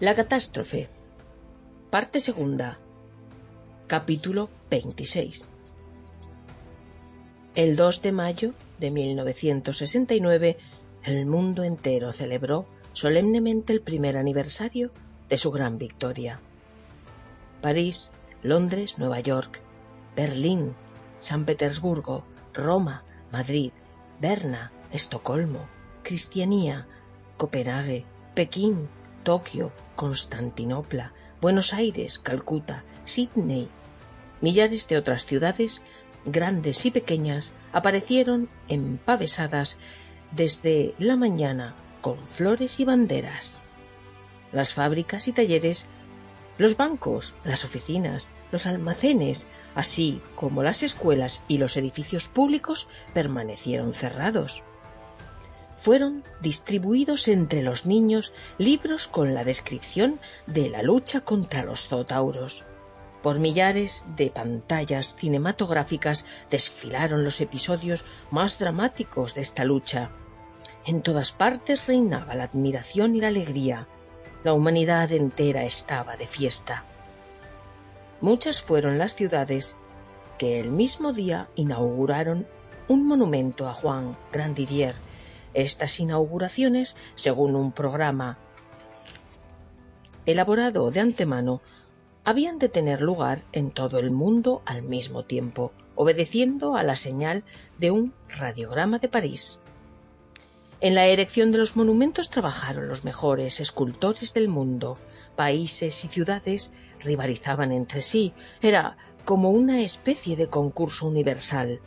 La 0.00 0.14
catástrofe. 0.14 0.88
Parte 1.90 2.20
segunda. 2.20 2.78
Capítulo 3.86 4.48
26. 4.70 5.46
El 7.54 7.76
2 7.76 8.00
de 8.00 8.10
mayo 8.10 8.54
de 8.78 8.90
1969, 8.90 10.56
el 11.04 11.26
mundo 11.26 11.64
entero 11.64 12.12
celebró 12.12 12.66
solemnemente 12.94 13.74
el 13.74 13.82
primer 13.82 14.16
aniversario 14.16 14.90
de 15.28 15.36
su 15.36 15.50
gran 15.50 15.76
victoria. 15.76 16.40
París, 17.60 18.10
Londres, 18.42 18.98
Nueva 18.98 19.20
York, 19.20 19.60
Berlín, 20.16 20.74
San 21.18 21.44
Petersburgo, 21.44 22.24
Roma, 22.54 23.04
Madrid, 23.30 23.72
Berna, 24.18 24.72
Estocolmo, 24.92 25.68
Cristianía, 26.02 26.86
Copenhague, 27.36 28.06
Pekín, 28.34 28.88
Tokio, 29.22 29.72
Constantinopla, 29.96 31.12
Buenos 31.40 31.74
Aires, 31.74 32.18
Calcuta, 32.18 32.84
Sydney, 33.04 33.68
millares 34.40 34.88
de 34.88 34.96
otras 34.96 35.26
ciudades, 35.26 35.82
grandes 36.24 36.84
y 36.86 36.90
pequeñas, 36.90 37.54
aparecieron 37.72 38.48
empavesadas 38.68 39.78
desde 40.32 40.94
la 40.98 41.16
mañana 41.16 41.74
con 42.00 42.18
flores 42.18 42.80
y 42.80 42.84
banderas. 42.84 43.62
Las 44.52 44.74
fábricas 44.74 45.28
y 45.28 45.32
talleres, 45.32 45.86
los 46.58 46.76
bancos, 46.76 47.34
las 47.44 47.64
oficinas, 47.64 48.30
los 48.52 48.66
almacenes, 48.66 49.48
así 49.74 50.20
como 50.34 50.62
las 50.62 50.82
escuelas 50.82 51.44
y 51.48 51.58
los 51.58 51.76
edificios 51.76 52.28
públicos 52.28 52.88
permanecieron 53.14 53.92
cerrados 53.92 54.62
fueron 55.80 56.24
distribuidos 56.42 57.26
entre 57.28 57.62
los 57.62 57.86
niños 57.86 58.34
libros 58.58 59.08
con 59.08 59.32
la 59.32 59.44
descripción 59.44 60.20
de 60.46 60.68
la 60.68 60.82
lucha 60.82 61.22
contra 61.22 61.64
los 61.64 61.88
zootauros. 61.88 62.66
Por 63.22 63.38
millares 63.38 64.04
de 64.14 64.30
pantallas 64.30 65.16
cinematográficas 65.16 66.26
desfilaron 66.50 67.24
los 67.24 67.40
episodios 67.40 68.04
más 68.30 68.58
dramáticos 68.58 69.34
de 69.34 69.40
esta 69.40 69.64
lucha. 69.64 70.10
En 70.84 71.00
todas 71.00 71.32
partes 71.32 71.86
reinaba 71.86 72.34
la 72.34 72.44
admiración 72.44 73.16
y 73.16 73.22
la 73.22 73.28
alegría. 73.28 73.88
La 74.44 74.52
humanidad 74.52 75.10
entera 75.12 75.64
estaba 75.64 76.18
de 76.18 76.26
fiesta. 76.26 76.84
Muchas 78.20 78.60
fueron 78.60 78.98
las 78.98 79.14
ciudades 79.14 79.76
que 80.36 80.60
el 80.60 80.70
mismo 80.70 81.14
día 81.14 81.48
inauguraron 81.54 82.46
un 82.86 83.06
monumento 83.06 83.66
a 83.66 83.72
Juan 83.72 84.18
Grandidier, 84.30 84.94
estas 85.54 86.00
inauguraciones, 86.00 86.96
según 87.14 87.54
un 87.54 87.72
programa 87.72 88.38
elaborado 90.26 90.90
de 90.90 91.00
antemano, 91.00 91.60
habían 92.24 92.58
de 92.58 92.68
tener 92.68 93.00
lugar 93.00 93.42
en 93.52 93.70
todo 93.70 93.98
el 93.98 94.10
mundo 94.10 94.62
al 94.66 94.82
mismo 94.82 95.24
tiempo, 95.24 95.72
obedeciendo 95.94 96.76
a 96.76 96.82
la 96.82 96.96
señal 96.96 97.44
de 97.78 97.90
un 97.90 98.14
radiograma 98.28 98.98
de 98.98 99.08
París. 99.08 99.58
En 100.82 100.94
la 100.94 101.06
erección 101.06 101.52
de 101.52 101.58
los 101.58 101.76
monumentos 101.76 102.30
trabajaron 102.30 102.88
los 102.88 103.04
mejores 103.04 103.60
escultores 103.60 104.32
del 104.32 104.48
mundo. 104.48 104.98
Países 105.36 106.04
y 106.04 106.08
ciudades 106.08 106.72
rivalizaban 107.00 107.70
entre 107.70 108.00
sí. 108.00 108.32
Era 108.62 108.96
como 109.26 109.50
una 109.50 109.82
especie 109.82 110.36
de 110.36 110.48
concurso 110.48 111.06
universal. 111.06 111.80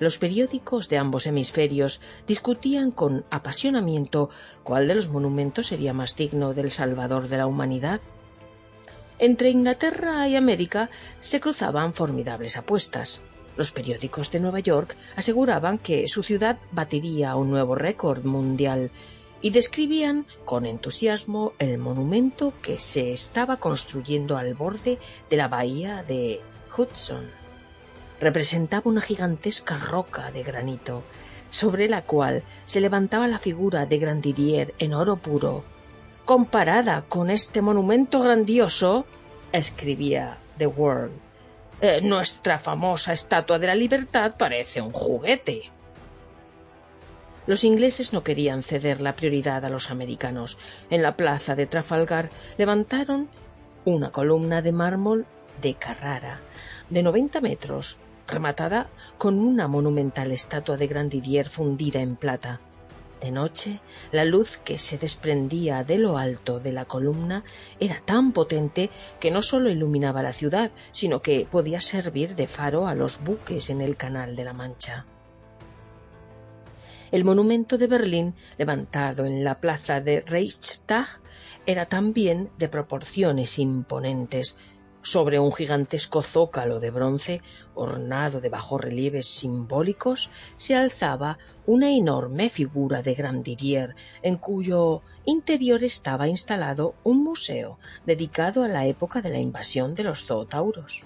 Los 0.00 0.16
periódicos 0.16 0.88
de 0.88 0.96
ambos 0.96 1.26
hemisferios 1.26 2.00
discutían 2.26 2.90
con 2.90 3.22
apasionamiento 3.30 4.30
cuál 4.64 4.88
de 4.88 4.94
los 4.94 5.10
monumentos 5.10 5.66
sería 5.66 5.92
más 5.92 6.16
digno 6.16 6.54
del 6.54 6.70
salvador 6.70 7.28
de 7.28 7.36
la 7.36 7.46
humanidad. 7.46 8.00
Entre 9.18 9.50
Inglaterra 9.50 10.26
y 10.26 10.36
América 10.36 10.88
se 11.20 11.38
cruzaban 11.38 11.92
formidables 11.92 12.56
apuestas. 12.56 13.20
Los 13.58 13.72
periódicos 13.72 14.30
de 14.32 14.40
Nueva 14.40 14.60
York 14.60 14.96
aseguraban 15.16 15.76
que 15.76 16.08
su 16.08 16.22
ciudad 16.22 16.58
batiría 16.72 17.36
un 17.36 17.50
nuevo 17.50 17.74
récord 17.74 18.24
mundial 18.24 18.90
y 19.42 19.50
describían 19.50 20.24
con 20.46 20.64
entusiasmo 20.64 21.52
el 21.58 21.76
monumento 21.76 22.54
que 22.62 22.78
se 22.78 23.12
estaba 23.12 23.58
construyendo 23.58 24.38
al 24.38 24.54
borde 24.54 24.98
de 25.28 25.36
la 25.36 25.48
bahía 25.48 26.02
de 26.02 26.40
Hudson 26.74 27.39
representaba 28.20 28.88
una 28.90 29.00
gigantesca 29.00 29.78
roca 29.78 30.30
de 30.30 30.42
granito, 30.42 31.02
sobre 31.50 31.88
la 31.88 32.02
cual 32.02 32.44
se 32.64 32.80
levantaba 32.80 33.26
la 33.26 33.38
figura 33.38 33.86
de 33.86 33.98
Grandidier 33.98 34.74
en 34.78 34.94
oro 34.94 35.16
puro. 35.16 35.64
Comparada 36.24 37.02
con 37.02 37.30
este 37.30 37.62
monumento 37.62 38.20
grandioso, 38.20 39.04
escribía 39.52 40.38
The 40.58 40.66
World, 40.66 41.12
eh, 41.80 42.00
nuestra 42.02 42.58
famosa 42.58 43.14
estatua 43.14 43.58
de 43.58 43.66
la 43.66 43.74
libertad 43.74 44.34
parece 44.36 44.82
un 44.82 44.92
juguete. 44.92 45.70
Los 47.46 47.64
ingleses 47.64 48.12
no 48.12 48.22
querían 48.22 48.62
ceder 48.62 49.00
la 49.00 49.16
prioridad 49.16 49.64
a 49.64 49.70
los 49.70 49.90
americanos. 49.90 50.58
En 50.90 51.02
la 51.02 51.16
plaza 51.16 51.56
de 51.56 51.66
Trafalgar 51.66 52.30
levantaron 52.58 53.28
una 53.86 54.12
columna 54.12 54.60
de 54.60 54.72
mármol 54.72 55.26
de 55.62 55.74
Carrara, 55.74 56.40
de 56.90 57.02
noventa 57.02 57.40
metros, 57.40 57.96
rematada 58.30 58.88
con 59.18 59.38
una 59.38 59.68
monumental 59.68 60.32
estatua 60.32 60.76
de 60.76 60.86
Grandidier 60.86 61.48
fundida 61.48 62.00
en 62.00 62.16
plata. 62.16 62.60
De 63.20 63.30
noche, 63.30 63.80
la 64.12 64.24
luz 64.24 64.56
que 64.56 64.78
se 64.78 64.96
desprendía 64.96 65.84
de 65.84 65.98
lo 65.98 66.16
alto 66.16 66.58
de 66.58 66.72
la 66.72 66.86
columna 66.86 67.44
era 67.78 68.00
tan 68.02 68.32
potente 68.32 68.88
que 69.18 69.30
no 69.30 69.42
sólo 69.42 69.68
iluminaba 69.68 70.22
la 70.22 70.32
ciudad, 70.32 70.70
sino 70.90 71.20
que 71.20 71.46
podía 71.50 71.82
servir 71.82 72.34
de 72.34 72.46
faro 72.46 72.86
a 72.86 72.94
los 72.94 73.22
buques 73.22 73.68
en 73.68 73.82
el 73.82 73.96
Canal 73.96 74.36
de 74.36 74.44
la 74.44 74.54
Mancha. 74.54 75.04
El 77.12 77.24
monumento 77.24 77.76
de 77.76 77.88
Berlín, 77.88 78.34
levantado 78.56 79.26
en 79.26 79.44
la 79.44 79.60
plaza 79.60 80.00
de 80.00 80.22
Reichstag, 80.22 81.06
era 81.66 81.86
también 81.86 82.48
de 82.56 82.68
proporciones 82.68 83.58
imponentes, 83.58 84.56
sobre 85.02 85.38
un 85.38 85.52
gigantesco 85.52 86.22
zócalo 86.22 86.80
de 86.80 86.90
bronce 86.90 87.42
ornado 87.74 88.40
de 88.40 88.48
bajorrelieves 88.48 89.26
simbólicos 89.26 90.30
se 90.56 90.76
alzaba 90.76 91.38
una 91.66 91.90
enorme 91.90 92.48
figura 92.48 93.02
de 93.02 93.14
Grandidier, 93.14 93.94
en 94.22 94.36
cuyo 94.36 95.02
interior 95.24 95.84
estaba 95.84 96.28
instalado 96.28 96.94
un 97.04 97.22
museo 97.22 97.78
dedicado 98.04 98.62
a 98.62 98.68
la 98.68 98.86
época 98.86 99.22
de 99.22 99.30
la 99.30 99.38
invasión 99.38 99.94
de 99.94 100.04
los 100.04 100.26
zootauros. 100.26 101.04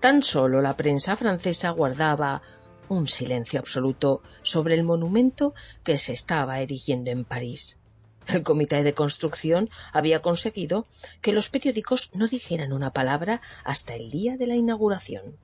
Tan 0.00 0.22
solo 0.22 0.60
la 0.60 0.76
prensa 0.76 1.16
francesa 1.16 1.70
guardaba 1.70 2.42
un 2.88 3.06
silencio 3.06 3.58
absoluto 3.60 4.22
sobre 4.42 4.74
el 4.74 4.84
monumento 4.84 5.54
que 5.82 5.98
se 5.98 6.12
estaba 6.12 6.60
erigiendo 6.60 7.10
en 7.10 7.24
París. 7.24 7.78
El 8.28 8.42
comité 8.42 8.82
de 8.82 8.92
construcción 8.92 9.70
había 9.92 10.20
conseguido 10.20 10.86
que 11.22 11.32
los 11.32 11.48
periódicos 11.48 12.10
no 12.14 12.28
dijeran 12.28 12.74
una 12.74 12.92
palabra 12.92 13.40
hasta 13.64 13.94
el 13.94 14.10
día 14.10 14.36
de 14.36 14.46
la 14.46 14.54
inauguración. 14.54 15.38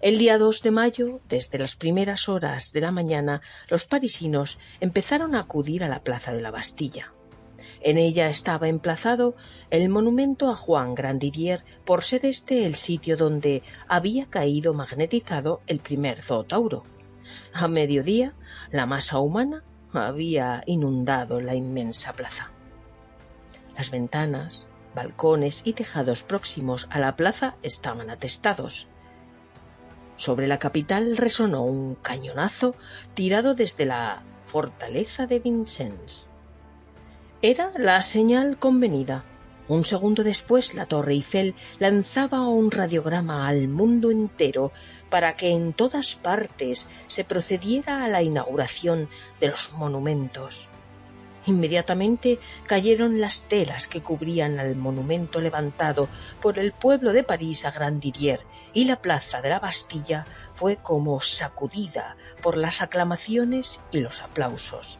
El 0.00 0.16
día 0.18 0.38
2 0.38 0.62
de 0.62 0.70
mayo, 0.70 1.20
desde 1.28 1.58
las 1.58 1.76
primeras 1.76 2.28
horas 2.28 2.72
de 2.72 2.80
la 2.80 2.92
mañana, 2.92 3.42
los 3.68 3.84
parisinos 3.84 4.58
empezaron 4.80 5.34
a 5.34 5.40
acudir 5.40 5.84
a 5.84 5.88
la 5.88 6.02
plaza 6.04 6.32
de 6.32 6.40
la 6.40 6.52
Bastilla. 6.52 7.12
En 7.82 7.98
ella 7.98 8.28
estaba 8.28 8.68
emplazado 8.68 9.34
el 9.70 9.88
monumento 9.88 10.50
a 10.50 10.56
Juan 10.56 10.94
Grandidier 10.94 11.64
por 11.84 12.02
ser 12.02 12.24
este 12.26 12.64
el 12.64 12.76
sitio 12.76 13.16
donde 13.16 13.62
había 13.88 14.26
caído 14.26 14.72
magnetizado 14.72 15.60
el 15.66 15.80
primer 15.80 16.22
zootauro. 16.22 16.84
A 17.52 17.68
mediodía, 17.68 18.34
la 18.70 18.86
masa 18.86 19.18
humana 19.18 19.64
había 19.98 20.62
inundado 20.66 21.40
la 21.40 21.54
inmensa 21.54 22.12
plaza. 22.12 22.50
Las 23.76 23.90
ventanas, 23.90 24.66
balcones 24.94 25.62
y 25.64 25.72
tejados 25.72 26.22
próximos 26.22 26.86
a 26.90 26.98
la 26.98 27.16
plaza 27.16 27.56
estaban 27.62 28.10
atestados. 28.10 28.88
Sobre 30.16 30.46
la 30.46 30.58
capital 30.58 31.16
resonó 31.16 31.64
un 31.64 31.94
cañonazo 31.94 32.74
tirado 33.14 33.54
desde 33.54 33.86
la 33.86 34.22
fortaleza 34.44 35.26
de 35.26 35.38
Vincennes. 35.38 36.28
Era 37.42 37.72
la 37.76 38.02
señal 38.02 38.58
convenida. 38.58 39.24
Un 39.70 39.84
segundo 39.84 40.24
después 40.24 40.74
la 40.74 40.84
Torre 40.84 41.12
Eiffel 41.12 41.54
lanzaba 41.78 42.48
un 42.48 42.72
radiograma 42.72 43.46
al 43.46 43.68
mundo 43.68 44.10
entero 44.10 44.72
para 45.08 45.36
que 45.36 45.50
en 45.50 45.74
todas 45.74 46.16
partes 46.16 46.88
se 47.06 47.22
procediera 47.22 48.02
a 48.02 48.08
la 48.08 48.20
inauguración 48.20 49.08
de 49.38 49.46
los 49.46 49.72
monumentos. 49.74 50.68
Inmediatamente 51.46 52.40
cayeron 52.66 53.20
las 53.20 53.42
telas 53.42 53.86
que 53.86 54.02
cubrían 54.02 54.58
al 54.58 54.74
monumento 54.74 55.40
levantado 55.40 56.08
por 56.42 56.58
el 56.58 56.72
pueblo 56.72 57.12
de 57.12 57.22
París 57.22 57.64
a 57.64 57.70
Grandidier 57.70 58.40
y 58.74 58.86
la 58.86 59.00
plaza 59.00 59.40
de 59.40 59.50
la 59.50 59.60
Bastilla 59.60 60.26
fue 60.52 60.78
como 60.78 61.20
sacudida 61.20 62.16
por 62.42 62.56
las 62.56 62.82
aclamaciones 62.82 63.80
y 63.92 64.00
los 64.00 64.20
aplausos. 64.22 64.98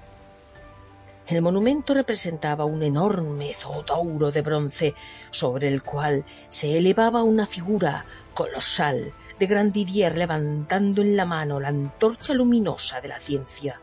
El 1.31 1.43
monumento 1.43 1.95
representaba 1.95 2.65
un 2.65 2.83
enorme 2.83 3.55
zootauro 3.55 4.33
de 4.33 4.43
bronce 4.43 4.95
sobre 5.31 5.69
el 5.69 5.85
cual 5.85 6.25
se 6.49 6.77
elevaba 6.77 7.23
una 7.23 7.47
figura 7.47 8.05
colosal 8.35 9.15
de 9.39 9.47
Grandidier 9.47 10.19
levantando 10.19 11.03
en 11.03 11.17
la 11.17 11.27
mano 11.27 11.61
la 11.61 11.69
antorcha 11.69 12.35
luminosa 12.35 13.01
de 13.01 13.07
la 13.07 13.21
ciencia. 13.21 13.81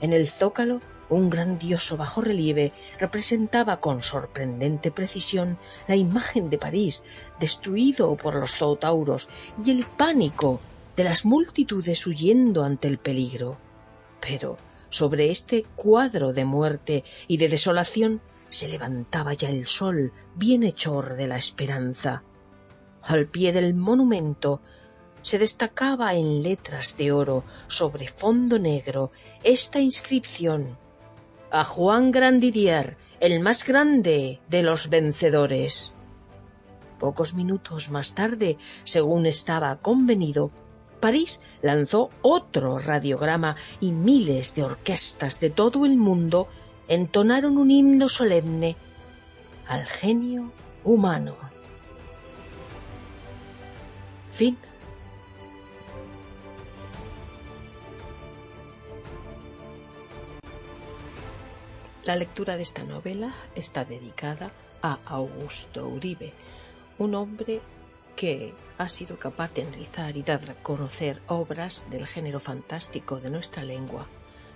En 0.00 0.12
el 0.12 0.26
zócalo 0.26 0.80
un 1.10 1.30
grandioso 1.30 1.96
bajorrelieve 1.96 2.72
representaba 2.98 3.78
con 3.78 4.02
sorprendente 4.02 4.90
precisión 4.90 5.58
la 5.86 5.94
imagen 5.94 6.50
de 6.50 6.58
París 6.58 7.04
destruido 7.38 8.16
por 8.16 8.34
los 8.34 8.56
zootauros 8.56 9.28
y 9.64 9.70
el 9.70 9.86
pánico 9.86 10.60
de 10.96 11.04
las 11.04 11.24
multitudes 11.24 12.04
huyendo 12.04 12.64
ante 12.64 12.88
el 12.88 12.98
peligro. 12.98 13.58
Pero 14.20 14.56
sobre 14.94 15.28
este 15.28 15.64
cuadro 15.74 16.32
de 16.32 16.44
muerte 16.44 17.02
y 17.26 17.38
de 17.38 17.48
desolación 17.48 18.20
se 18.48 18.68
levantaba 18.68 19.34
ya 19.34 19.48
el 19.50 19.66
sol 19.66 20.12
bienhechor 20.36 21.16
de 21.16 21.26
la 21.26 21.36
esperanza. 21.36 22.22
Al 23.02 23.26
pie 23.26 23.52
del 23.52 23.74
monumento 23.74 24.60
se 25.22 25.40
destacaba 25.40 26.14
en 26.14 26.44
letras 26.44 26.96
de 26.96 27.10
oro 27.10 27.42
sobre 27.66 28.06
fondo 28.06 28.60
negro 28.60 29.10
esta 29.42 29.80
inscripción 29.80 30.78
a 31.50 31.64
Juan 31.64 32.12
Grandidier, 32.12 32.96
el 33.18 33.40
más 33.40 33.66
grande 33.66 34.40
de 34.48 34.62
los 34.62 34.90
vencedores. 34.90 35.92
Pocos 37.00 37.34
minutos 37.34 37.90
más 37.90 38.14
tarde, 38.14 38.58
según 38.84 39.26
estaba 39.26 39.74
convenido, 39.80 40.52
París 41.04 41.42
lanzó 41.60 42.08
otro 42.22 42.78
radiograma 42.78 43.56
y 43.78 43.92
miles 43.92 44.54
de 44.54 44.62
orquestas 44.62 45.38
de 45.38 45.50
todo 45.50 45.84
el 45.84 45.98
mundo 45.98 46.48
entonaron 46.88 47.58
un 47.58 47.70
himno 47.70 48.08
solemne 48.08 48.74
al 49.68 49.84
genio 49.84 50.50
humano. 50.82 51.36
Fin. 54.32 54.56
La 62.04 62.16
lectura 62.16 62.56
de 62.56 62.62
esta 62.62 62.82
novela 62.82 63.34
está 63.54 63.84
dedicada 63.84 64.52
a 64.80 65.00
Augusto 65.04 65.86
Uribe, 65.86 66.32
un 66.96 67.14
hombre 67.14 67.60
que 68.16 68.54
ha 68.78 68.88
sido 68.88 69.18
capaz 69.18 69.54
de 69.54 69.62
analizar 69.62 70.16
y 70.16 70.22
dar 70.22 70.50
a 70.50 70.54
conocer 70.54 71.20
obras 71.26 71.86
del 71.90 72.06
género 72.06 72.40
fantástico 72.40 73.20
de 73.20 73.30
nuestra 73.30 73.62
lengua, 73.62 74.08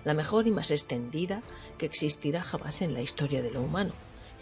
la 0.04 0.14
mejor 0.14 0.46
y 0.46 0.50
más 0.50 0.70
extendida 0.70 1.42
que 1.76 1.86
existirá 1.86 2.42
jamás 2.42 2.82
en 2.82 2.94
la 2.94 3.00
historia 3.00 3.42
de 3.42 3.50
lo 3.50 3.62
humano, 3.62 3.92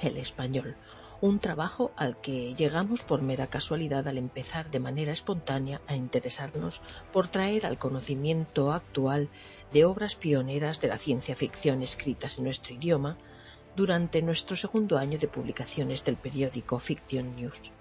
el 0.00 0.16
español, 0.16 0.76
un 1.20 1.38
trabajo 1.38 1.92
al 1.96 2.20
que 2.20 2.54
llegamos 2.54 3.02
por 3.02 3.22
mera 3.22 3.46
casualidad 3.46 4.06
al 4.06 4.18
empezar 4.18 4.70
de 4.70 4.80
manera 4.80 5.12
espontánea 5.12 5.80
a 5.86 5.96
interesarnos 5.96 6.82
por 7.12 7.28
traer 7.28 7.64
al 7.64 7.78
conocimiento 7.78 8.72
actual 8.72 9.28
de 9.72 9.84
obras 9.84 10.14
pioneras 10.16 10.80
de 10.80 10.88
la 10.88 10.98
ciencia 10.98 11.34
ficción 11.34 11.82
escritas 11.82 12.38
en 12.38 12.44
nuestro 12.44 12.74
idioma 12.74 13.16
durante 13.76 14.22
nuestro 14.22 14.56
segundo 14.56 14.98
año 14.98 15.18
de 15.18 15.28
publicaciones 15.28 16.04
del 16.04 16.16
periódico 16.16 16.78
Fiction 16.78 17.36
News. 17.36 17.72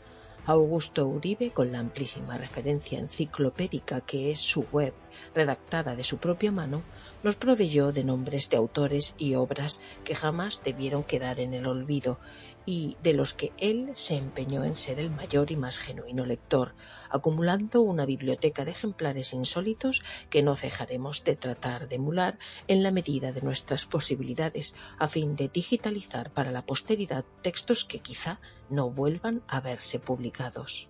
Augusto 0.48 1.08
Uribe, 1.08 1.50
con 1.52 1.72
la 1.72 1.80
amplísima 1.80 2.38
referencia 2.38 3.00
enciclopédica 3.00 4.02
que 4.02 4.30
es 4.30 4.40
su 4.40 4.62
web, 4.72 4.94
redactada 5.34 5.96
de 5.96 6.04
su 6.04 6.20
propia 6.20 6.52
mano, 6.52 6.84
nos 7.24 7.36
proveyó 7.36 7.92
de 7.92 8.04
nombres 8.04 8.52
de 8.52 8.58
autores 8.58 9.16
y 9.18 9.34
obras 9.34 9.82
que 10.04 10.14
jamás 10.14 10.62
debieron 10.64 11.04
quedar 11.04 11.40
en 11.40 11.56
el 11.56 11.66
olvido 11.66 12.20
y 12.66 12.98
de 13.04 13.14
los 13.14 13.34
que 13.34 13.54
él 13.58 13.92
se 13.94 14.16
empeñó 14.16 14.64
en 14.64 14.76
ser 14.76 15.00
el 15.00 15.12
mayor 15.12 15.52
y 15.52 15.56
más 15.56 15.78
genuino 15.78 16.26
lector, 16.26 16.74
acumulando 17.10 17.82
una 17.82 18.06
biblioteca 18.06 18.66
de 18.66 18.72
ejemplares 18.72 19.34
insólitos 19.34 20.02
que 20.30 20.42
no 20.42 20.56
dejaremos 20.56 21.24
de 21.24 21.36
tratar 21.36 21.88
de 21.88 21.98
emular 21.98 22.40
en 22.68 22.82
la 22.82 22.92
medida 22.92 23.32
de 23.32 23.42
nuestras 23.42 23.86
posibilidades, 23.86 24.76
a 24.98 25.08
fin 25.08 25.36
de 25.36 25.50
digitalizar 25.50 26.32
para 26.32 26.52
la 26.52 26.66
posteridad 26.66 27.26
textos 27.42 27.86
que 27.86 28.00
quizá 28.00 28.40
no 28.70 28.90
vuelvan 28.90 29.44
a 29.48 29.62
verse 29.62 30.00
publicados. 30.00 30.90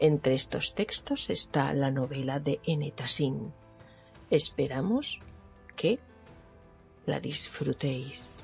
Entre 0.00 0.34
estos 0.34 0.74
textos 0.74 1.30
está 1.30 1.72
la 1.74 1.92
novela 1.92 2.40
de 2.40 2.60
Tassin. 2.96 3.54
Esperamos 4.30 5.20
que 5.76 6.00
la 7.06 7.20
disfrutéis. 7.20 8.41